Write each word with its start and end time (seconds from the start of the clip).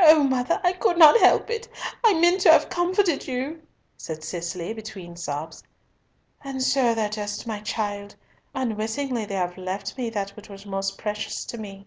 "O 0.00 0.24
mother, 0.24 0.60
I 0.64 0.72
could 0.72 0.98
not 0.98 1.20
help 1.20 1.48
it! 1.48 1.68
I 2.02 2.14
meant 2.14 2.40
to 2.40 2.50
have 2.50 2.68
comforted 2.68 3.28
you," 3.28 3.62
said 3.96 4.24
Cicely, 4.24 4.74
between 4.74 5.10
her 5.12 5.16
sobs. 5.16 5.62
"And 6.42 6.60
so 6.60 6.92
thou 6.92 7.06
dost, 7.06 7.46
my 7.46 7.60
child. 7.60 8.16
Unwittingly 8.52 9.26
they 9.26 9.36
have 9.36 9.56
left 9.56 9.96
me 9.96 10.10
that 10.10 10.30
which 10.30 10.48
was 10.48 10.66
most 10.66 10.98
precious 10.98 11.44
to 11.44 11.56
me." 11.56 11.86